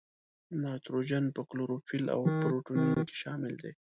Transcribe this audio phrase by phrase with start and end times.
[0.61, 3.71] نایتروجن په کلوروفیل او پروټینونو کې شامل دی.